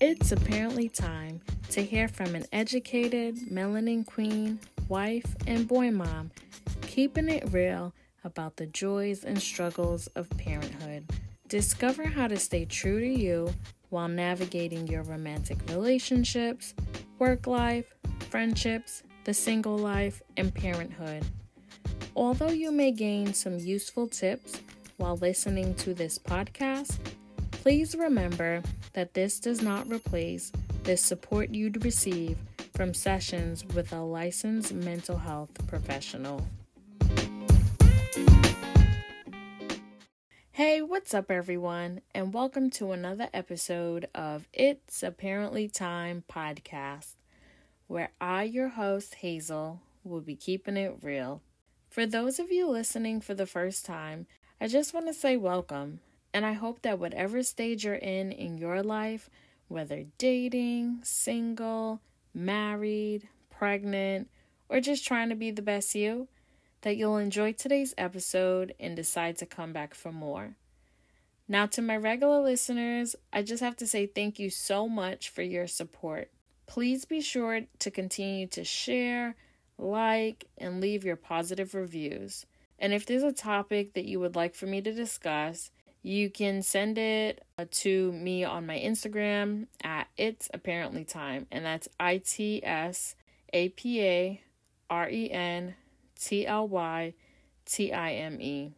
It's 0.00 0.32
apparently 0.32 0.88
time 0.88 1.42
to 1.72 1.82
hear 1.82 2.08
from 2.08 2.34
an 2.34 2.46
educated 2.52 3.36
melanin 3.52 4.06
queen, 4.06 4.58
wife, 4.88 5.36
and 5.46 5.68
boy 5.68 5.90
mom, 5.90 6.30
keeping 6.80 7.28
it 7.28 7.52
real 7.52 7.92
about 8.24 8.56
the 8.56 8.64
joys 8.64 9.24
and 9.24 9.38
struggles 9.38 10.06
of 10.16 10.30
parenthood. 10.38 11.04
Discover 11.48 12.06
how 12.06 12.28
to 12.28 12.38
stay 12.38 12.64
true 12.64 12.98
to 12.98 13.06
you 13.06 13.52
while 13.90 14.08
navigating 14.08 14.86
your 14.86 15.02
romantic 15.02 15.58
relationships, 15.68 16.74
work 17.18 17.46
life, 17.46 17.92
friendships, 18.30 19.02
the 19.24 19.34
single 19.34 19.76
life, 19.76 20.22
and 20.38 20.54
parenthood. 20.54 21.26
Although 22.16 22.52
you 22.52 22.72
may 22.72 22.90
gain 22.90 23.34
some 23.34 23.58
useful 23.58 24.08
tips 24.08 24.62
while 24.96 25.16
listening 25.16 25.74
to 25.74 25.92
this 25.92 26.18
podcast, 26.18 26.96
please 27.50 27.94
remember 27.94 28.62
that 28.92 29.14
this 29.14 29.38
does 29.38 29.62
not 29.62 29.90
replace 29.90 30.52
the 30.84 30.96
support 30.96 31.50
you'd 31.54 31.84
receive 31.84 32.38
from 32.74 32.94
sessions 32.94 33.64
with 33.74 33.92
a 33.92 34.00
licensed 34.00 34.72
mental 34.72 35.18
health 35.18 35.50
professional. 35.66 36.46
Hey, 40.52 40.82
what's 40.82 41.14
up, 41.14 41.30
everyone, 41.30 42.02
and 42.14 42.34
welcome 42.34 42.70
to 42.70 42.92
another 42.92 43.28
episode 43.32 44.08
of 44.14 44.46
It's 44.52 45.02
Apparently 45.02 45.68
Time 45.68 46.24
podcast, 46.30 47.14
where 47.86 48.10
I, 48.20 48.42
your 48.42 48.68
host, 48.68 49.16
Hazel, 49.16 49.80
will 50.04 50.20
be 50.20 50.36
keeping 50.36 50.76
it 50.76 50.98
real. 51.02 51.40
For 51.88 52.06
those 52.06 52.38
of 52.38 52.52
you 52.52 52.68
listening 52.68 53.20
for 53.20 53.34
the 53.34 53.46
first 53.46 53.86
time, 53.86 54.26
I 54.60 54.66
just 54.66 54.92
want 54.92 55.06
to 55.06 55.14
say 55.14 55.36
welcome 55.36 56.00
and 56.32 56.46
I 56.46 56.52
hope 56.52 56.82
that 56.82 56.98
whatever 56.98 57.42
stage 57.42 57.84
you're 57.84 57.94
in 57.94 58.32
in 58.32 58.58
your 58.58 58.82
life, 58.82 59.28
whether 59.68 60.04
dating, 60.18 61.00
single, 61.02 62.00
married, 62.34 63.28
pregnant, 63.50 64.28
or 64.68 64.80
just 64.80 65.06
trying 65.06 65.28
to 65.28 65.34
be 65.34 65.50
the 65.50 65.62
best 65.62 65.94
you, 65.94 66.28
that 66.82 66.96
you'll 66.96 67.18
enjoy 67.18 67.52
today's 67.52 67.94
episode 67.98 68.74
and 68.80 68.96
decide 68.96 69.36
to 69.38 69.46
come 69.46 69.72
back 69.72 69.94
for 69.94 70.12
more. 70.12 70.56
Now, 71.48 71.66
to 71.66 71.82
my 71.82 71.96
regular 71.96 72.40
listeners, 72.40 73.16
I 73.32 73.42
just 73.42 73.62
have 73.62 73.76
to 73.78 73.86
say 73.86 74.06
thank 74.06 74.38
you 74.38 74.50
so 74.50 74.88
much 74.88 75.28
for 75.28 75.42
your 75.42 75.66
support. 75.66 76.30
Please 76.66 77.04
be 77.04 77.20
sure 77.20 77.62
to 77.80 77.90
continue 77.90 78.46
to 78.48 78.62
share, 78.62 79.34
like, 79.76 80.46
and 80.56 80.80
leave 80.80 81.04
your 81.04 81.16
positive 81.16 81.74
reviews. 81.74 82.46
And 82.78 82.92
if 82.92 83.04
there's 83.04 83.24
a 83.24 83.32
topic 83.32 83.94
that 83.94 84.04
you 84.04 84.20
would 84.20 84.36
like 84.36 84.54
for 84.54 84.66
me 84.66 84.80
to 84.80 84.92
discuss, 84.92 85.72
you 86.02 86.30
can 86.30 86.62
send 86.62 86.96
it 86.96 87.44
uh, 87.58 87.66
to 87.70 88.12
me 88.12 88.44
on 88.44 88.66
my 88.66 88.78
Instagram 88.78 89.66
at 89.82 90.08
It's 90.16 90.48
Apparently 90.54 91.04
Time, 91.04 91.46
and 91.50 91.64
that's 91.64 91.88
I 91.98 92.18
T 92.18 92.64
S 92.64 93.14
A 93.52 93.68
P 93.70 94.02
A 94.02 94.42
R 94.88 95.10
E 95.10 95.30
N 95.30 95.74
T 96.18 96.46
L 96.46 96.66
Y 96.66 97.14
T 97.66 97.92
I 97.92 98.12
M 98.12 98.40
E. 98.40 98.72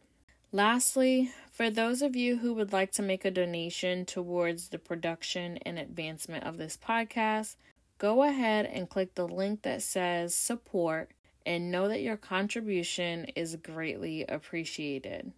Lastly, 0.51 1.31
for 1.51 1.69
those 1.69 2.01
of 2.01 2.15
you 2.15 2.37
who 2.37 2.53
would 2.53 2.73
like 2.73 2.91
to 2.93 3.01
make 3.01 3.25
a 3.25 3.31
donation 3.31 4.05
towards 4.05 4.69
the 4.69 4.77
production 4.77 5.57
and 5.65 5.79
advancement 5.79 6.43
of 6.43 6.57
this 6.57 6.77
podcast, 6.77 7.55
go 7.97 8.23
ahead 8.23 8.65
and 8.65 8.89
click 8.89 9.15
the 9.15 9.27
link 9.27 9.61
that 9.63 9.81
says 9.81 10.35
support 10.35 11.11
and 11.45 11.71
know 11.71 11.87
that 11.87 12.01
your 12.01 12.17
contribution 12.17 13.25
is 13.35 13.55
greatly 13.55 14.25
appreciated. 14.27 15.31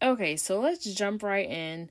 Okay, 0.00 0.36
so 0.36 0.60
let's 0.60 0.84
jump 0.84 1.24
right 1.24 1.48
in 1.48 1.90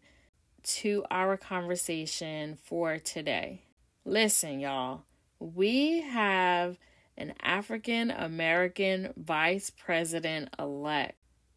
to 0.63 1.03
our 1.11 1.35
conversation 1.35 2.57
for 2.63 2.99
today. 2.99 3.63
Listen, 4.05 4.61
y'all, 4.61 5.01
we 5.39 6.01
have 6.03 6.77
an 7.17 7.33
African 7.41 8.09
American 8.11 9.11
vice 9.17 9.69
president 9.71 10.47
elect. 10.57 11.15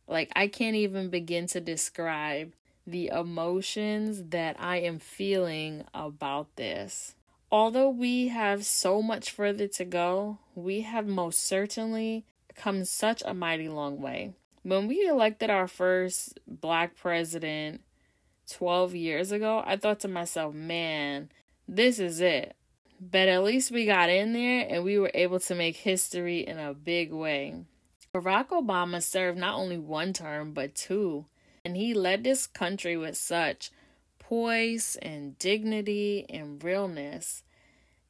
Like, 0.08 0.32
I 0.34 0.48
can't 0.48 0.74
even 0.74 1.08
begin 1.08 1.46
to 1.48 1.60
describe 1.60 2.52
the 2.84 3.12
emotions 3.14 4.30
that 4.30 4.56
I 4.58 4.78
am 4.78 4.98
feeling 4.98 5.84
about 5.94 6.56
this. 6.56 7.14
Although 7.52 7.90
we 7.90 8.26
have 8.26 8.64
so 8.64 9.00
much 9.00 9.30
further 9.30 9.68
to 9.68 9.84
go, 9.84 10.38
we 10.56 10.80
have 10.80 11.06
most 11.06 11.44
certainly 11.44 12.24
come 12.56 12.84
such 12.84 13.22
a 13.24 13.34
mighty 13.34 13.68
long 13.68 14.00
way. 14.00 14.34
When 14.62 14.88
we 14.88 15.06
elected 15.08 15.48
our 15.48 15.66
first 15.66 16.38
black 16.46 16.94
president 16.94 17.80
12 18.50 18.94
years 18.94 19.32
ago, 19.32 19.62
I 19.64 19.76
thought 19.76 20.00
to 20.00 20.08
myself, 20.08 20.54
man, 20.54 21.30
this 21.66 21.98
is 21.98 22.20
it. 22.20 22.54
But 23.00 23.28
at 23.28 23.42
least 23.42 23.70
we 23.70 23.86
got 23.86 24.10
in 24.10 24.34
there 24.34 24.66
and 24.68 24.84
we 24.84 24.98
were 24.98 25.10
able 25.14 25.40
to 25.40 25.54
make 25.54 25.76
history 25.76 26.40
in 26.40 26.58
a 26.58 26.74
big 26.74 27.10
way. 27.10 27.64
Barack 28.14 28.48
Obama 28.48 29.02
served 29.02 29.38
not 29.38 29.58
only 29.58 29.78
one 29.78 30.12
term, 30.12 30.52
but 30.52 30.74
two. 30.74 31.24
And 31.64 31.76
he 31.76 31.94
led 31.94 32.22
this 32.22 32.46
country 32.46 32.98
with 32.98 33.16
such 33.16 33.70
poise 34.18 34.96
and 35.00 35.38
dignity 35.38 36.26
and 36.28 36.62
realness. 36.62 37.44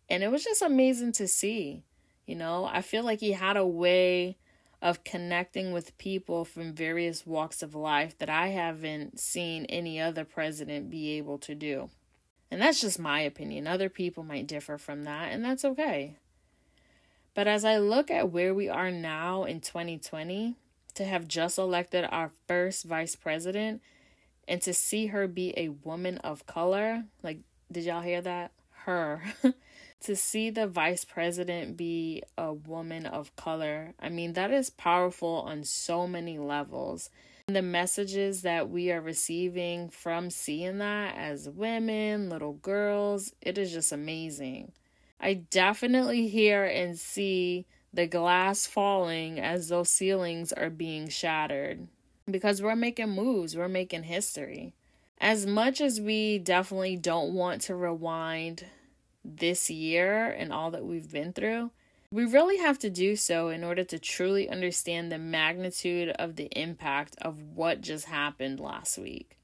And 0.08 0.24
it 0.24 0.32
was 0.32 0.42
just 0.42 0.62
amazing 0.62 1.12
to 1.12 1.28
see. 1.28 1.84
You 2.26 2.34
know, 2.34 2.64
I 2.64 2.82
feel 2.82 3.04
like 3.04 3.20
he 3.20 3.32
had 3.32 3.56
a 3.56 3.66
way 3.66 4.36
of 4.82 5.04
connecting 5.04 5.72
with 5.72 5.96
people 5.98 6.44
from 6.44 6.72
various 6.72 7.26
walks 7.26 7.62
of 7.62 7.74
life 7.74 8.16
that 8.18 8.30
I 8.30 8.48
haven't 8.48 9.20
seen 9.20 9.66
any 9.66 10.00
other 10.00 10.24
president 10.24 10.90
be 10.90 11.12
able 11.18 11.38
to 11.38 11.54
do. 11.54 11.90
And 12.50 12.60
that's 12.60 12.80
just 12.80 12.98
my 12.98 13.20
opinion. 13.20 13.66
Other 13.66 13.88
people 13.88 14.24
might 14.24 14.46
differ 14.46 14.78
from 14.78 15.04
that, 15.04 15.32
and 15.32 15.44
that's 15.44 15.64
okay. 15.64 16.16
But 17.34 17.46
as 17.46 17.64
I 17.64 17.78
look 17.78 18.10
at 18.10 18.30
where 18.30 18.54
we 18.54 18.68
are 18.68 18.90
now 18.90 19.44
in 19.44 19.60
2020, 19.60 20.56
to 20.94 21.04
have 21.04 21.28
just 21.28 21.58
elected 21.58 22.06
our 22.10 22.30
first 22.48 22.84
vice 22.84 23.14
president 23.14 23.80
and 24.48 24.60
to 24.62 24.74
see 24.74 25.06
her 25.06 25.28
be 25.28 25.54
a 25.56 25.68
woman 25.68 26.18
of 26.18 26.46
color, 26.46 27.04
like, 27.22 27.38
did 27.70 27.84
y'all 27.84 28.00
hear 28.00 28.20
that? 28.20 28.52
Her. 28.84 29.22
to 30.00 30.16
see 30.16 30.50
the 30.50 30.66
vice 30.66 31.04
president 31.04 31.76
be 31.76 32.22
a 32.38 32.52
woman 32.52 33.06
of 33.06 33.34
color, 33.36 33.94
I 34.00 34.08
mean, 34.08 34.32
that 34.32 34.50
is 34.50 34.70
powerful 34.70 35.44
on 35.46 35.64
so 35.64 36.06
many 36.06 36.38
levels. 36.38 37.10
And 37.48 37.56
the 37.56 37.62
messages 37.62 38.42
that 38.42 38.70
we 38.70 38.90
are 38.92 39.00
receiving 39.00 39.90
from 39.90 40.30
seeing 40.30 40.78
that 40.78 41.16
as 41.16 41.48
women, 41.48 42.30
little 42.30 42.54
girls, 42.54 43.32
it 43.42 43.58
is 43.58 43.72
just 43.72 43.92
amazing. 43.92 44.72
I 45.20 45.34
definitely 45.34 46.28
hear 46.28 46.64
and 46.64 46.98
see 46.98 47.66
the 47.92 48.06
glass 48.06 48.66
falling 48.66 49.38
as 49.38 49.68
those 49.68 49.90
ceilings 49.90 50.52
are 50.52 50.70
being 50.70 51.08
shattered 51.08 51.88
because 52.30 52.62
we're 52.62 52.76
making 52.76 53.10
moves, 53.10 53.56
we're 53.56 53.68
making 53.68 54.04
history. 54.04 54.74
As 55.18 55.44
much 55.44 55.80
as 55.80 56.00
we 56.00 56.38
definitely 56.38 56.96
don't 56.96 57.34
want 57.34 57.60
to 57.62 57.74
rewind 57.74 58.64
this 59.24 59.70
year 59.70 60.26
and 60.26 60.52
all 60.52 60.70
that 60.70 60.84
we've 60.84 61.10
been 61.10 61.32
through, 61.32 61.70
we 62.12 62.24
really 62.24 62.58
have 62.58 62.78
to 62.80 62.90
do 62.90 63.14
so 63.14 63.48
in 63.48 63.62
order 63.62 63.84
to 63.84 63.98
truly 63.98 64.48
understand 64.48 65.12
the 65.12 65.18
magnitude 65.18 66.08
of 66.10 66.36
the 66.36 66.48
impact 66.58 67.16
of 67.22 67.40
what 67.54 67.80
just 67.80 68.06
happened 68.06 68.58
last 68.58 68.98
week. 68.98 69.38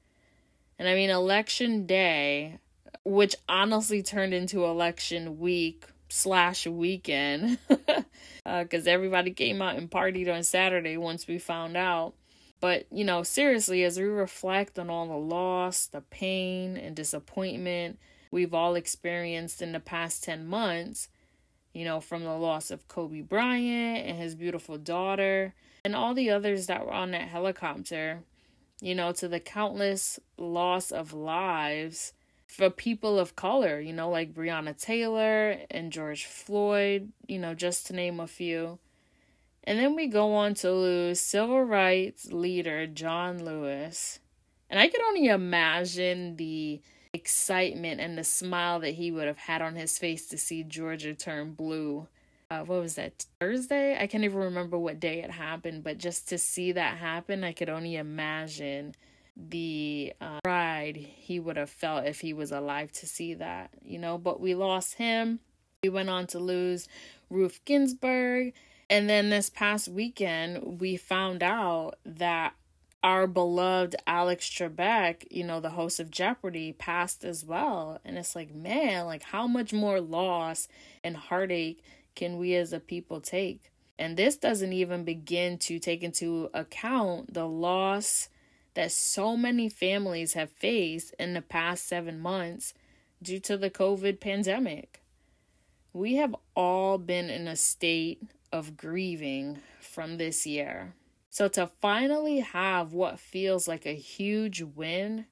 And 0.77 0.87
I 0.87 0.95
mean, 0.95 1.09
election 1.09 1.85
day, 1.85 2.59
which 3.05 3.35
honestly 3.47 4.03
turned 4.03 4.33
into 4.33 4.65
election 4.65 5.39
week 5.39 5.85
slash 6.09 6.67
weekend, 6.67 7.57
because 7.67 8.87
uh, 8.87 8.91
everybody 8.91 9.31
came 9.31 9.61
out 9.61 9.77
and 9.77 9.89
partied 9.89 10.33
on 10.33 10.43
Saturday 10.43 10.97
once 10.97 11.27
we 11.27 11.39
found 11.39 11.77
out. 11.77 12.13
But, 12.59 12.87
you 12.91 13.05
know, 13.05 13.23
seriously, 13.23 13.83
as 13.83 13.97
we 13.97 14.05
reflect 14.05 14.79
on 14.79 14.89
all 14.89 15.07
the 15.07 15.13
loss, 15.13 15.85
the 15.85 16.01
pain, 16.01 16.75
and 16.75 16.95
disappointment, 16.95 17.99
we've 18.31 18.53
all 18.53 18.75
experienced 18.75 19.61
in 19.61 19.71
the 19.71 19.79
past 19.79 20.23
10 20.23 20.45
months, 20.45 21.09
you 21.73 21.85
know, 21.85 21.99
from 21.99 22.23
the 22.23 22.35
loss 22.35 22.71
of 22.71 22.87
Kobe 22.87 23.21
Bryant 23.21 24.07
and 24.07 24.17
his 24.17 24.35
beautiful 24.35 24.77
daughter, 24.77 25.53
and 25.85 25.95
all 25.95 26.13
the 26.13 26.29
others 26.29 26.67
that 26.67 26.85
were 26.85 26.93
on 26.93 27.11
that 27.11 27.27
helicopter, 27.27 28.23
you 28.81 28.95
know, 28.95 29.11
to 29.13 29.27
the 29.27 29.39
countless 29.39 30.19
loss 30.37 30.91
of 30.91 31.13
lives 31.13 32.13
for 32.47 32.69
people 32.69 33.19
of 33.19 33.35
color, 33.35 33.79
you 33.79 33.93
know, 33.93 34.09
like 34.09 34.33
Breonna 34.33 34.79
Taylor 34.79 35.57
and 35.69 35.91
George 35.91 36.25
Floyd, 36.25 37.11
you 37.27 37.37
know, 37.37 37.53
just 37.53 37.87
to 37.87 37.93
name 37.93 38.19
a 38.19 38.27
few. 38.27 38.79
And 39.65 39.77
then 39.77 39.95
we 39.95 40.07
go 40.07 40.33
on 40.33 40.53
to 40.55 40.71
lose 40.71 41.19
civil 41.19 41.61
rights 41.61 42.31
leader 42.31 42.87
John 42.87 43.43
Lewis. 43.43 44.19
And 44.69 44.79
I 44.79 44.87
can 44.87 45.01
only 45.01 45.27
imagine 45.27 46.37
the 46.37 46.81
excitement 47.17 47.99
and 47.99 48.17
the 48.17 48.23
smile 48.23 48.79
that 48.79 48.91
he 48.91 49.11
would 49.11 49.27
have 49.27 49.37
had 49.37 49.61
on 49.61 49.75
his 49.75 49.97
face 49.97 50.27
to 50.27 50.37
see 50.37 50.63
Georgia 50.63 51.13
turn 51.13 51.53
blue. 51.53 52.07
Uh, 52.49 52.63
what 52.63 52.79
was 52.79 52.95
that 52.95 53.25
Thursday? 53.41 53.97
I 53.99 54.07
can't 54.07 54.23
even 54.23 54.39
remember 54.39 54.77
what 54.77 55.01
day 55.01 55.21
it 55.21 55.31
happened, 55.31 55.83
but 55.83 55.97
just 55.97 56.29
to 56.29 56.37
see 56.37 56.71
that 56.71 56.97
happen, 56.97 57.43
I 57.43 57.51
could 57.51 57.69
only 57.69 57.97
imagine 57.97 58.95
the 59.35 60.13
uh, 60.21 60.39
pride 60.43 60.95
he 60.95 61.39
would 61.39 61.57
have 61.57 61.69
felt 61.69 62.05
if 62.05 62.21
he 62.21 62.33
was 62.33 62.51
alive 62.51 62.91
to 62.93 63.05
see 63.05 63.33
that, 63.35 63.71
you 63.83 63.99
know. 63.99 64.17
But 64.17 64.39
we 64.39 64.55
lost 64.55 64.95
him. 64.95 65.39
We 65.83 65.89
went 65.89 66.09
on 66.09 66.25
to 66.27 66.39
lose 66.39 66.87
Ruth 67.29 67.59
Ginsburg. 67.65 68.53
And 68.89 69.09
then 69.09 69.29
this 69.29 69.49
past 69.49 69.89
weekend, 69.89 70.79
we 70.79 70.95
found 70.95 71.43
out 71.43 71.95
that 72.05 72.53
our 73.07 73.25
beloved 73.25 73.95
Alex 74.05 74.49
Trebek, 74.49 75.23
you 75.31 75.41
know, 75.41 75.61
the 75.61 75.69
host 75.69 75.97
of 76.01 76.11
Jeopardy, 76.11 76.73
passed 76.73 77.23
as 77.23 77.45
well. 77.45 78.01
And 78.03 78.17
it's 78.17 78.35
like, 78.35 78.53
man, 78.53 79.05
like 79.05 79.23
how 79.23 79.47
much 79.47 79.71
more 79.71 80.01
loss 80.01 80.67
and 81.05 81.15
heartache 81.15 81.81
can 82.15 82.37
we 82.37 82.53
as 82.53 82.73
a 82.73 82.81
people 82.81 83.21
take? 83.21 83.71
And 83.97 84.17
this 84.17 84.35
doesn't 84.35 84.73
even 84.73 85.05
begin 85.05 85.57
to 85.59 85.79
take 85.79 86.03
into 86.03 86.49
account 86.53 87.33
the 87.33 87.47
loss 87.47 88.27
that 88.73 88.91
so 88.91 89.37
many 89.37 89.69
families 89.69 90.33
have 90.33 90.51
faced 90.51 91.15
in 91.17 91.33
the 91.33 91.41
past 91.41 91.87
seven 91.87 92.19
months 92.19 92.73
due 93.23 93.39
to 93.39 93.55
the 93.55 93.69
COVID 93.69 94.19
pandemic. 94.19 95.01
We 95.93 96.15
have 96.15 96.35
all 96.57 96.97
been 96.97 97.29
in 97.29 97.47
a 97.47 97.55
state 97.55 98.21
of 98.51 98.75
grieving 98.75 99.59
from 99.79 100.17
this 100.17 100.45
year. 100.45 100.93
So, 101.37 101.47
to 101.49 101.67
finally 101.67 102.39
have 102.39 102.93
what 102.93 103.19
feels 103.19 103.67
like 103.67 103.85
a 103.85 103.93
huge 103.93 104.63
win 104.63 105.27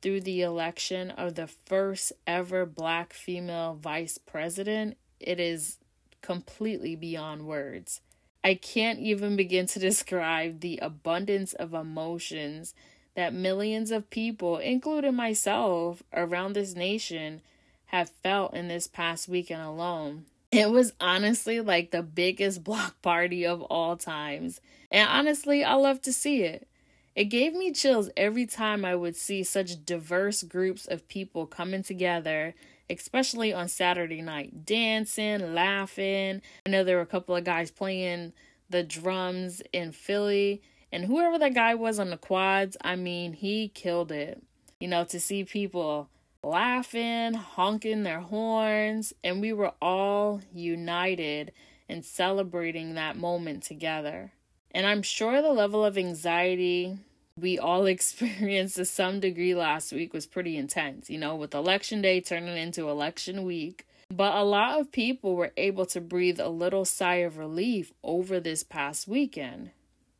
through 0.00 0.20
the 0.20 0.42
election 0.42 1.10
of 1.10 1.34
the 1.34 1.48
first 1.48 2.12
ever 2.24 2.64
black 2.64 3.12
female 3.12 3.74
vice 3.74 4.16
president, 4.16 4.96
it 5.18 5.40
is 5.40 5.78
completely 6.22 6.94
beyond 6.94 7.48
words. 7.48 8.00
I 8.44 8.54
can't 8.54 9.00
even 9.00 9.34
begin 9.34 9.66
to 9.66 9.78
describe 9.80 10.60
the 10.60 10.78
abundance 10.80 11.52
of 11.52 11.74
emotions 11.74 12.72
that 13.16 13.34
millions 13.34 13.90
of 13.90 14.08
people, 14.08 14.58
including 14.58 15.16
myself, 15.16 16.00
around 16.12 16.52
this 16.52 16.76
nation 16.76 17.40
have 17.86 18.10
felt 18.22 18.54
in 18.54 18.68
this 18.68 18.86
past 18.86 19.28
weekend 19.28 19.62
alone. 19.62 20.26
It 20.52 20.70
was 20.70 20.92
honestly 21.00 21.60
like 21.60 21.90
the 21.90 22.02
biggest 22.02 22.64
block 22.64 23.00
party 23.02 23.46
of 23.46 23.62
all 23.62 23.96
times. 23.96 24.60
And 24.90 25.08
honestly, 25.08 25.62
I 25.62 25.74
love 25.74 26.02
to 26.02 26.12
see 26.12 26.42
it. 26.42 26.66
It 27.14 27.24
gave 27.24 27.54
me 27.54 27.72
chills 27.72 28.10
every 28.16 28.46
time 28.46 28.84
I 28.84 28.94
would 28.94 29.16
see 29.16 29.42
such 29.44 29.84
diverse 29.84 30.42
groups 30.42 30.86
of 30.86 31.08
people 31.08 31.46
coming 31.46 31.82
together 31.82 32.54
especially 32.90 33.52
on 33.52 33.68
Saturday 33.68 34.20
night, 34.20 34.66
dancing, 34.66 35.54
laughing. 35.54 36.42
I 36.66 36.70
know 36.70 36.84
there 36.84 36.96
were 36.96 37.02
a 37.02 37.06
couple 37.06 37.36
of 37.36 37.44
guys 37.44 37.70
playing 37.70 38.32
the 38.68 38.82
drums 38.82 39.62
in 39.72 39.92
Philly, 39.92 40.60
and 40.92 41.04
whoever 41.04 41.38
that 41.38 41.54
guy 41.54 41.74
was 41.74 41.98
on 41.98 42.10
the 42.10 42.16
quads, 42.16 42.76
I 42.82 42.96
mean, 42.96 43.32
he 43.32 43.68
killed 43.68 44.12
it. 44.12 44.42
You 44.80 44.88
know, 44.88 45.04
to 45.04 45.20
see 45.20 45.44
people 45.44 46.08
laughing, 46.42 47.34
honking 47.34 48.02
their 48.02 48.20
horns, 48.20 49.12
and 49.22 49.40
we 49.40 49.52
were 49.52 49.72
all 49.80 50.40
united 50.52 51.52
in 51.88 52.02
celebrating 52.02 52.94
that 52.94 53.16
moment 53.16 53.62
together. 53.62 54.32
And 54.72 54.86
I'm 54.86 55.02
sure 55.02 55.42
the 55.42 55.52
level 55.52 55.84
of 55.84 55.98
anxiety 55.98 56.98
we 57.36 57.58
all 57.58 57.86
experienced 57.86 58.76
to 58.76 58.84
some 58.84 59.20
degree 59.20 59.54
last 59.54 59.92
week 59.92 60.12
was 60.12 60.26
pretty 60.26 60.56
intense, 60.56 61.10
you 61.10 61.18
know, 61.18 61.36
with 61.36 61.54
election 61.54 62.02
day 62.02 62.20
turning 62.20 62.56
into 62.56 62.88
election 62.88 63.44
week. 63.44 63.86
But 64.12 64.34
a 64.34 64.42
lot 64.42 64.80
of 64.80 64.90
people 64.90 65.36
were 65.36 65.52
able 65.56 65.86
to 65.86 66.00
breathe 66.00 66.40
a 66.40 66.48
little 66.48 66.84
sigh 66.84 67.16
of 67.16 67.38
relief 67.38 67.92
over 68.02 68.40
this 68.40 68.64
past 68.64 69.06
weekend. 69.06 69.70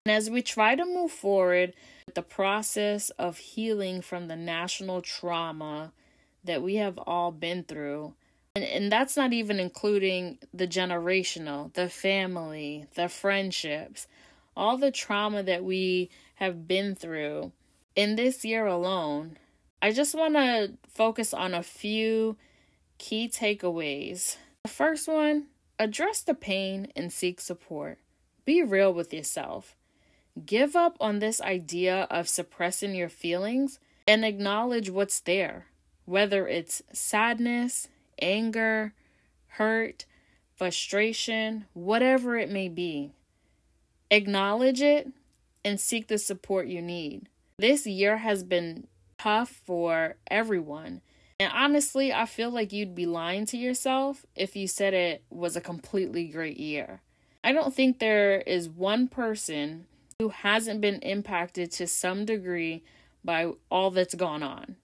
And 0.07 0.15
as 0.15 0.31
we 0.31 0.43
try 0.43 0.77
to 0.77 0.85
move 0.85 1.11
forward 1.11 1.75
with 2.07 2.15
the 2.15 2.23
process 2.23 3.11
of 3.11 3.39
healing 3.39 4.01
from 4.01 4.29
the 4.29 4.37
national 4.37 5.03
trauma 5.03 5.93
that 6.45 6.63
we 6.63 6.77
have 6.77 6.99
all 6.99 7.31
been 7.33 7.65
through, 7.65 8.15
and, 8.55 8.65
and 8.65 8.93
that's 8.93 9.17
not 9.17 9.33
even 9.33 9.61
including 9.61 10.39
the 10.53 10.67
generational, 10.67 11.73
the 11.75 11.89
family, 11.89 12.87
the 12.95 13.09
friendships, 13.09 14.07
all 14.57 14.77
the 14.77 14.91
trauma 14.91 15.43
that 15.43 15.65
we 15.65 16.11
have 16.37 16.67
been 16.67 16.95
through 16.95 17.53
in 17.97 18.17
this 18.17 18.45
year 18.45 18.67
alone, 18.67 19.37
I 19.83 19.93
just 19.93 20.15
want 20.15 20.35
to 20.35 20.73
focus 20.89 21.35
on 21.35 21.55
a 21.55 21.63
few 21.63 22.37
key 22.99 23.29
takeaways. 23.29 24.37
The 24.65 24.71
first 24.71 25.09
one 25.09 25.47
address 25.79 26.21
the 26.21 26.35
pain 26.35 26.93
and 26.95 27.13
seek 27.13 27.41
support. 27.41 27.99
Be 28.45 28.63
real 28.63 28.93
with 28.93 29.13
yourself. 29.13 29.77
Give 30.45 30.77
up 30.77 30.97
on 31.01 31.19
this 31.19 31.41
idea 31.41 32.07
of 32.11 32.29
suppressing 32.29 32.95
your 32.95 33.09
feelings 33.09 33.79
and 34.07 34.25
acknowledge 34.25 34.91
what's 34.91 35.21
there, 35.21 35.67
whether 36.11 36.49
it's 36.49 36.83
sadness, 36.93 37.87
anger, 38.21 38.93
hurt, 39.47 40.07
frustration, 40.57 41.67
whatever 41.73 42.37
it 42.37 42.51
may 42.51 42.69
be. 42.69 43.13
Acknowledge 44.11 44.83
it 44.83 45.09
and 45.65 45.79
seek 45.79 46.09
the 46.09 46.19
support 46.19 46.67
you 46.67 46.83
need. 46.83 47.29
This 47.61 47.87
year 47.87 48.17
has 48.17 48.43
been 48.43 48.89
tough 49.19 49.51
for 49.51 50.17
everyone. 50.29 51.01
And 51.39 51.53
honestly, 51.55 52.13
I 52.13 52.27
feel 52.27 52.51
like 52.51 52.73
you'd 52.73 52.97
be 52.97 53.07
lying 53.07 53.47
to 53.47 53.57
yourself 53.57 54.27
if 54.35 54.57
you 54.57 54.67
said 54.67 54.93
it 54.93 55.23
was 55.31 55.55
a 55.55 55.61
completely 55.61 56.27
great 56.27 56.57
year. 56.57 57.03
I 57.45 57.53
don't 57.53 57.73
think 57.73 58.01
there 58.01 58.41
is 58.41 58.69
one 58.69 59.07
person 59.07 59.87
who 60.19 60.31
hasn't 60.31 60.81
been 60.81 60.99
impacted 61.03 61.71
to 61.71 61.87
some 61.87 62.25
degree 62.25 62.83
by 63.25 63.53
all 63.71 63.93
that's 63.93 64.17
gone 64.17 64.43
on. 64.43 64.75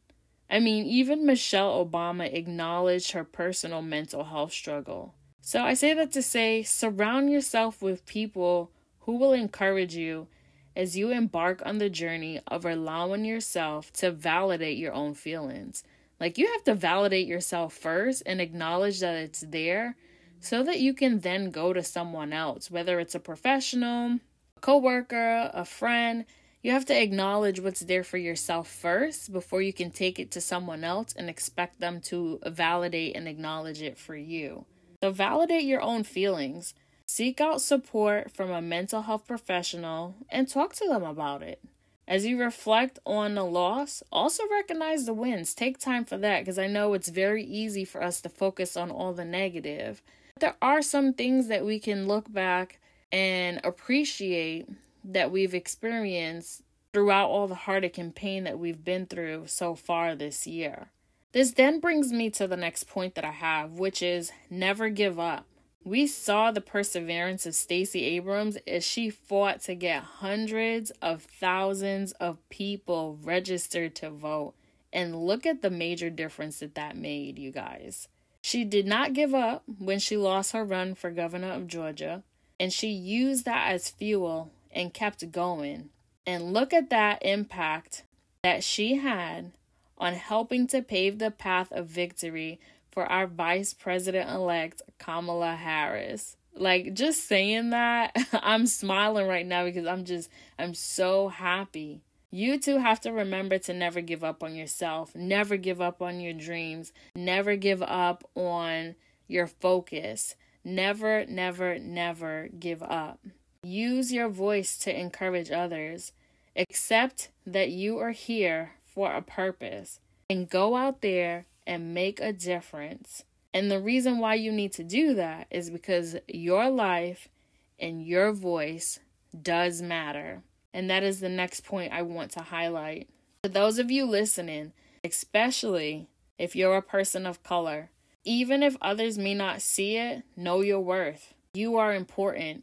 I 0.49 0.61
mean, 0.61 0.87
even 0.87 1.27
Michelle 1.27 1.85
Obama 1.85 2.33
acknowledged 2.33 3.13
her 3.13 3.25
personal 3.25 3.83
mental 3.83 4.25
health 4.25 4.53
struggle. 4.53 5.15
So 5.41 5.63
I 5.63 5.75
say 5.75 5.95
that 5.95 6.13
to 6.13 6.23
say 6.23 6.63
surround 6.63 7.31
yourself 7.31 7.83
with 7.83 8.07
people 8.07 8.71
who 9.01 9.17
will 9.17 9.33
encourage 9.33 9.95
you 9.95 10.29
as 10.77 10.97
you 10.97 11.11
embark 11.11 11.63
on 11.65 11.79
the 11.79 11.89
journey 11.89 12.41
of 12.49 12.65
allowing 12.65 13.25
yourself 13.25 13.93
to 13.95 14.11
validate 14.11 14.77
your 14.77 14.93
own 14.93 15.15
feelings. 15.15 15.83
Like 16.21 16.39
you 16.39 16.47
have 16.53 16.65
to 16.65 16.75
validate 16.75 17.27
yourself 17.27 17.75
first 17.75 18.23
and 18.27 18.41
acknowledge 18.41 19.01
that 19.01 19.15
it's 19.15 19.45
there 19.49 19.97
so 20.41 20.63
that 20.63 20.81
you 20.81 20.95
can 20.95 21.21
then 21.21 21.51
go 21.51 21.73
to 21.73 21.83
someone 21.83 22.33
else, 22.33 22.71
whether 22.71 23.01
it's 23.01 23.15
a 23.15 23.21
professional, 23.21 24.19
a 24.57 24.61
coworker, 24.61 25.51
a 25.53 25.65
friend. 25.65 26.25
You 26.63 26.73
have 26.73 26.87
to 26.87 27.01
acknowledge 27.01 27.61
what's 27.61 27.81
there 27.81 28.03
for 28.03 28.19
yourself 28.19 28.69
first 28.69 29.33
before 29.33 29.63
you 29.63 29.73
can 29.73 29.91
take 29.91 30.19
it 30.19 30.31
to 30.33 30.41
someone 30.41 30.83
else 30.83 31.15
and 31.17 31.31
expect 31.31 31.79
them 31.81 32.01
to 32.03 32.41
validate 32.45 33.15
and 33.15 33.29
acknowledge 33.29 33.83
it 33.83 33.97
for 33.97 34.17
you. 34.17 34.65
So 35.03 35.13
validate 35.13 35.65
your 35.65 35.83
own 35.83 36.03
feelings. 36.03 36.75
Seek 37.07 37.41
out 37.41 37.61
support 37.61 38.33
from 38.33 38.51
a 38.51 38.61
mental 38.61 39.03
health 39.03 39.27
professional 39.29 40.17
and 40.29 40.49
talk 40.49 40.75
to 40.75 40.89
them 40.89 41.05
about 41.05 41.43
it. 41.43 41.61
As 42.09 42.25
you 42.25 42.41
reflect 42.41 42.99
on 43.05 43.35
the 43.35 43.45
loss, 43.45 44.03
also 44.11 44.45
recognize 44.51 45.07
the 45.07 45.15
wins. 45.15 45.55
Take 45.55 45.79
time 45.79 46.05
for 46.05 46.17
that 46.19 46.41
because 46.41 46.59
I 46.59 46.67
know 46.67 46.95
it's 46.95 47.09
very 47.09 47.45
easy 47.45 47.85
for 47.85 48.03
us 48.03 48.21
to 48.23 48.29
focus 48.29 48.77
on 48.77 48.91
all 48.91 49.13
the 49.13 49.25
negative. 49.25 50.03
But 50.35 50.41
There 50.41 50.57
are 50.63 50.83
some 50.83 51.13
things 51.13 51.49
that 51.49 51.65
we 51.65 51.79
can 51.81 52.07
look 52.07 52.33
back 52.33 52.81
and 53.13 53.61
appreciate 53.65 54.69
that 55.07 55.31
we've 55.31 55.55
experienced 55.55 56.63
throughout 56.93 57.29
all 57.29 57.47
the 57.47 57.55
heartache 57.55 57.99
and 57.99 58.15
pain 58.15 58.45
that 58.45 58.59
we've 58.59 58.85
been 58.85 59.07
through 59.07 59.45
so 59.47 59.75
far 59.75 60.15
this 60.15 60.47
year. 60.47 60.89
This 61.33 61.51
then 61.53 61.81
brings 61.81 62.13
me 62.13 62.31
to 62.31 62.47
the 62.47 62.57
next 62.57 62.85
point 62.85 63.15
that 63.15 63.25
I 63.25 63.33
have, 63.33 63.73
which 63.73 64.03
is 64.03 64.33
never 64.49 64.89
give 64.89 65.19
up. 65.19 65.47
We 65.85 66.07
saw 66.07 66.51
the 66.51 66.61
perseverance 66.61 67.47
of 67.47 67.55
Stacey 67.55 68.05
Abrams 68.05 68.57
as 68.67 68.85
she 68.85 69.11
fought 69.11 69.61
to 69.63 69.75
get 69.75 70.03
hundreds 70.03 70.91
of 71.03 71.23
thousands 71.23 72.13
of 72.13 72.39
people 72.49 73.19
registered 73.23 73.95
to 73.97 74.11
vote. 74.11 74.55
And 74.93 75.15
look 75.15 75.45
at 75.45 75.61
the 75.61 75.71
major 75.71 76.09
difference 76.09 76.61
that 76.61 76.75
that 76.75 76.97
made, 76.97 77.39
you 77.39 77.53
guys. 77.53 78.09
She 78.41 78.65
did 78.65 78.87
not 78.87 79.13
give 79.13 79.35
up 79.35 79.65
when 79.79 79.99
she 79.99 80.17
lost 80.17 80.53
her 80.53 80.65
run 80.65 80.95
for 80.95 81.11
governor 81.11 81.53
of 81.53 81.67
Georgia, 81.67 82.23
and 82.59 82.73
she 82.73 82.89
used 82.89 83.45
that 83.45 83.71
as 83.71 83.91
fuel 83.91 84.51
and 84.77 84.95
kept 84.95 85.33
going. 85.33 85.89
And 86.27 86.53
look 86.53 86.73
at 86.73 86.91
that 86.91 87.25
impact 87.25 88.05
that 88.45 88.63
she 88.63 88.97
had 88.97 89.53
on 89.99 90.13
helping 90.13 90.67
to 90.69 90.83
pave 90.83 91.19
the 91.19 91.31
path 91.31 91.73
of 91.73 91.87
victory 91.87 92.61
for 92.93 93.07
our 93.07 93.27
vice 93.27 93.73
president 93.73 94.31
elect, 94.31 94.83
Kamala 94.99 95.57
Harris. 95.57 96.37
Like, 96.55 96.95
just 96.95 97.27
saying 97.27 97.71
that, 97.71 98.17
I'm 98.33 98.67
smiling 98.67 99.27
right 99.27 99.47
now 99.47 99.65
because 99.65 99.87
I'm 99.87 100.05
just, 100.05 100.31
I'm 100.59 100.75
so 100.75 101.29
happy. 101.29 102.03
You 102.31 102.59
too 102.59 102.79
have 102.79 103.01
to 103.03 103.13
remember 103.13 103.59
to 103.59 103.73
never 103.73 104.01
give 104.01 104.23
up 104.23 104.43
on 104.43 104.55
yourself, 104.55 105.15
never 105.15 105.57
give 105.57 105.81
up 105.81 106.03
on 106.03 106.21
your 106.21 106.35
dreams, 106.35 106.93
never 107.15 107.57
give 107.57 107.83
up 107.83 108.29
on 108.35 108.97
your 109.27 109.47
focus. 109.47 110.35
Never, 110.65 111.25
never, 111.27 111.79
never 111.79 112.49
give 112.59 112.83
up. 112.83 113.21
Use 113.67 114.13
your 114.13 114.29
voice 114.29 114.79
to 114.79 114.97
encourage 114.97 115.51
others. 115.51 116.13
Accept 116.55 117.31
that 117.45 117.69
you 117.69 117.99
are 117.99 118.13
here 118.13 118.75
for 118.85 119.13
a 119.13 119.21
purpose 119.21 119.99
and 120.31 120.49
go 120.49 120.77
out 120.77 121.01
there 121.01 121.47
and 121.67 121.93
make 121.93 122.21
a 122.21 122.33
difference. 122.33 123.25
And 123.53 123.69
the 123.69 123.81
reason 123.81 124.19
why 124.19 124.35
you 124.35 124.53
need 124.53 124.73
to 124.75 124.85
do 124.85 125.15
that 125.15 125.49
is 125.51 125.69
because 125.69 126.15
your 126.29 126.71
life 126.71 127.29
and 127.77 128.07
your 128.07 128.33
voice 128.33 129.01
does 129.43 129.83
matter. 129.83 130.45
And 130.73 130.89
that 130.89 131.03
is 131.03 131.19
the 131.19 131.29
next 131.29 131.65
point 131.65 131.93
I 131.93 132.03
want 132.03 132.31
to 132.33 132.43
highlight. 132.43 133.09
For 133.43 133.49
those 133.49 133.81
of 133.81 133.91
you 133.91 134.07
listening, 134.07 134.75
especially 135.03 136.07
if 136.39 136.55
you're 136.55 136.77
a 136.77 136.83
person 136.83 137.27
of 137.27 137.43
color, 137.43 137.91
even 138.23 138.63
if 138.63 138.77
others 138.81 139.19
may 139.19 139.35
not 139.35 139.61
see 139.61 139.97
it, 139.97 140.23
know 140.37 140.61
your 140.61 140.81
worth. 140.81 141.35
You 141.55 141.79
are 141.79 141.93
important. 141.93 142.63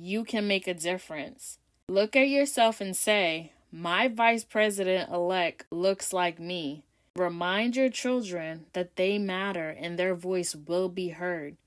You 0.00 0.24
can 0.24 0.48
make 0.48 0.66
a 0.66 0.72
difference. 0.72 1.58
Look 1.86 2.16
at 2.16 2.28
yourself 2.28 2.80
and 2.80 2.96
say, 2.96 3.52
My 3.70 4.08
vice 4.08 4.42
president 4.42 5.10
elect 5.10 5.66
looks 5.70 6.14
like 6.14 6.40
me. 6.40 6.84
Remind 7.14 7.76
your 7.76 7.90
children 7.90 8.64
that 8.72 8.96
they 8.96 9.18
matter 9.18 9.68
and 9.68 9.98
their 9.98 10.14
voice 10.14 10.54
will 10.54 10.88
be 10.88 11.10
heard. 11.10 11.58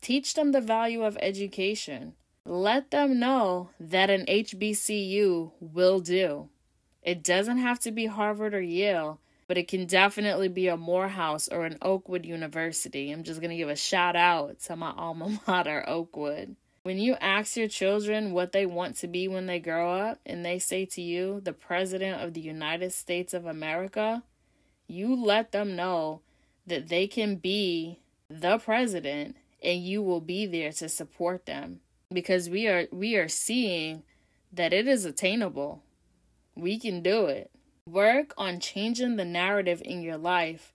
Teach 0.00 0.34
them 0.34 0.52
the 0.52 0.60
value 0.60 1.02
of 1.02 1.18
education. 1.20 2.12
Let 2.44 2.92
them 2.92 3.18
know 3.18 3.70
that 3.80 4.08
an 4.08 4.26
HBCU 4.26 5.50
will 5.60 5.98
do. 5.98 6.48
It 7.02 7.24
doesn't 7.24 7.58
have 7.58 7.80
to 7.80 7.90
be 7.90 8.06
Harvard 8.06 8.54
or 8.54 8.60
Yale, 8.60 9.18
but 9.48 9.58
it 9.58 9.66
can 9.66 9.86
definitely 9.86 10.48
be 10.48 10.68
a 10.68 10.76
Morehouse 10.76 11.48
or 11.48 11.64
an 11.64 11.78
Oakwood 11.82 12.24
University. 12.24 13.10
I'm 13.10 13.24
just 13.24 13.40
going 13.40 13.50
to 13.50 13.56
give 13.56 13.68
a 13.68 13.74
shout 13.74 14.14
out 14.14 14.60
to 14.60 14.76
my 14.76 14.92
alma 14.92 15.40
mater, 15.48 15.84
Oakwood. 15.88 16.54
When 16.82 16.98
you 16.98 17.14
ask 17.20 17.56
your 17.56 17.68
children 17.68 18.32
what 18.32 18.52
they 18.52 18.64
want 18.64 18.96
to 18.96 19.08
be 19.08 19.28
when 19.28 19.46
they 19.46 19.58
grow 19.58 19.92
up 19.92 20.20
and 20.24 20.44
they 20.44 20.58
say 20.58 20.86
to 20.86 21.02
you, 21.02 21.40
the 21.40 21.52
President 21.52 22.22
of 22.22 22.34
the 22.34 22.40
United 22.40 22.92
States 22.92 23.34
of 23.34 23.46
America, 23.46 24.22
you 24.86 25.14
let 25.14 25.52
them 25.52 25.76
know 25.76 26.22
that 26.66 26.88
they 26.88 27.06
can 27.06 27.36
be 27.36 28.00
the 28.30 28.58
president 28.58 29.36
and 29.62 29.82
you 29.84 30.02
will 30.02 30.20
be 30.20 30.46
there 30.46 30.72
to 30.72 30.88
support 30.88 31.46
them 31.46 31.80
because 32.12 32.48
we 32.48 32.66
are 32.68 32.86
we 32.92 33.16
are 33.16 33.28
seeing 33.28 34.02
that 34.52 34.72
it 34.72 34.86
is 34.86 35.04
attainable. 35.04 35.82
We 36.54 36.78
can 36.78 37.02
do 37.02 37.26
it. 37.26 37.50
Work 37.86 38.34
on 38.36 38.60
changing 38.60 39.16
the 39.16 39.24
narrative 39.24 39.82
in 39.84 40.02
your 40.02 40.16
life. 40.16 40.72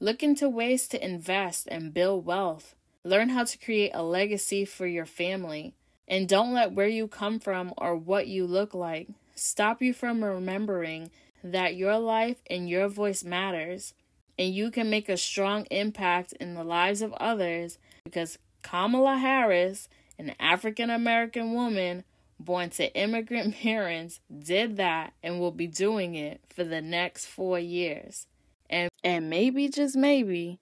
Look 0.00 0.22
into 0.22 0.48
ways 0.48 0.88
to 0.88 1.04
invest 1.04 1.68
and 1.70 1.94
build 1.94 2.26
wealth. 2.26 2.74
Learn 3.04 3.28
how 3.28 3.44
to 3.44 3.58
create 3.58 3.90
a 3.94 4.02
legacy 4.02 4.64
for 4.64 4.86
your 4.86 5.06
family. 5.06 5.74
And 6.08 6.28
don't 6.28 6.52
let 6.52 6.72
where 6.72 6.88
you 6.88 7.06
come 7.08 7.38
from 7.38 7.72
or 7.76 7.96
what 7.96 8.26
you 8.26 8.46
look 8.46 8.74
like 8.74 9.08
stop 9.34 9.82
you 9.82 9.92
from 9.92 10.24
remembering 10.24 11.10
that 11.42 11.76
your 11.76 11.98
life 11.98 12.40
and 12.48 12.68
your 12.68 12.88
voice 12.88 13.24
matters, 13.24 13.94
and 14.38 14.54
you 14.54 14.70
can 14.70 14.88
make 14.88 15.08
a 15.08 15.16
strong 15.16 15.66
impact 15.70 16.32
in 16.34 16.54
the 16.54 16.64
lives 16.64 17.02
of 17.02 17.12
others 17.14 17.78
because 18.04 18.38
Kamala 18.62 19.18
Harris, 19.18 19.88
an 20.18 20.34
African 20.40 20.90
American 20.90 21.52
woman 21.52 22.04
born 22.40 22.70
to 22.70 22.94
immigrant 22.96 23.54
parents, 23.62 24.20
did 24.36 24.76
that 24.76 25.12
and 25.22 25.38
will 25.38 25.52
be 25.52 25.66
doing 25.66 26.14
it 26.14 26.40
for 26.48 26.64
the 26.64 26.80
next 26.80 27.26
four 27.26 27.58
years. 27.58 28.26
And, 28.70 28.88
and 29.04 29.28
maybe, 29.28 29.68
just 29.68 29.94
maybe, 29.94 30.58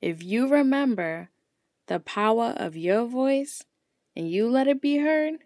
if 0.00 0.22
you 0.22 0.48
remember 0.48 1.30
the 1.86 2.00
power 2.00 2.54
of 2.56 2.76
your 2.76 3.06
voice 3.06 3.64
and 4.14 4.30
you 4.30 4.48
let 4.48 4.68
it 4.68 4.80
be 4.80 4.98
heard, 4.98 5.40